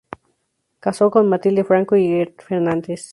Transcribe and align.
Casó 0.79 1.11
con 1.11 1.29
Matilde 1.29 1.63
Franco 1.63 1.95
y 1.95 2.27
Fernán-Díez. 2.39 3.09